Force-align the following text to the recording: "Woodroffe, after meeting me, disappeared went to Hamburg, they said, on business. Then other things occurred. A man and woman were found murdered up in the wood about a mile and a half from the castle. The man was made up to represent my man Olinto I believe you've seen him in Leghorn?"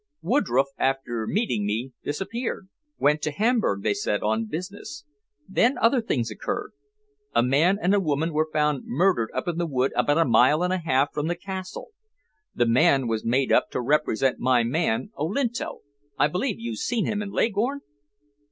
"Woodroffe, 0.23 0.73
after 0.79 1.27
meeting 1.27 1.63
me, 1.63 1.91
disappeared 2.03 2.67
went 2.97 3.21
to 3.21 3.29
Hamburg, 3.29 3.83
they 3.83 3.93
said, 3.93 4.23
on 4.23 4.47
business. 4.47 5.05
Then 5.47 5.77
other 5.77 6.01
things 6.01 6.31
occurred. 6.31 6.71
A 7.35 7.43
man 7.43 7.77
and 7.79 7.95
woman 8.03 8.33
were 8.33 8.49
found 8.51 8.85
murdered 8.87 9.29
up 9.35 9.47
in 9.47 9.59
the 9.59 9.67
wood 9.67 9.93
about 9.95 10.17
a 10.17 10.25
mile 10.25 10.63
and 10.63 10.73
a 10.73 10.79
half 10.79 11.13
from 11.13 11.27
the 11.27 11.35
castle. 11.35 11.89
The 12.55 12.65
man 12.65 13.07
was 13.07 13.23
made 13.23 13.51
up 13.51 13.69
to 13.73 13.79
represent 13.79 14.39
my 14.39 14.63
man 14.63 15.11
Olinto 15.19 15.81
I 16.17 16.27
believe 16.29 16.59
you've 16.59 16.79
seen 16.79 17.05
him 17.05 17.21
in 17.21 17.29
Leghorn?" 17.29 17.81